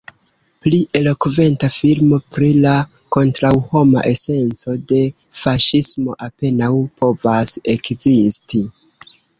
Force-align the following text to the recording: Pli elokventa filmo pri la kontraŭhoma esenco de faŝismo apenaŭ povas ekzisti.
Pli 0.65 0.77
elokventa 0.99 1.69
filmo 1.75 2.19
pri 2.37 2.49
la 2.63 2.73
kontraŭhoma 3.17 4.05
esenco 4.15 4.77
de 4.93 5.03
faŝismo 5.45 6.19
apenaŭ 6.31 6.75
povas 7.03 7.59
ekzisti. 7.79 8.69